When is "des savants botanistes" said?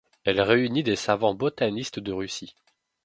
0.81-1.99